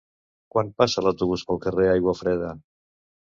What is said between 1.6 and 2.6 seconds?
carrer Aiguafreda?